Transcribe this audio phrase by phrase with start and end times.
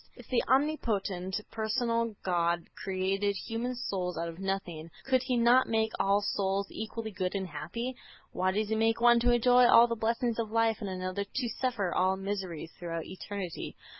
[0.15, 5.91] If the omnipotent personal God created human souls out of nothing, could He not make
[5.99, 7.95] all souls equally good and happy?
[8.31, 11.49] Why does He make one to enjoy all the blessings of life and another to
[11.49, 13.75] suffer all miseries throughout eternity?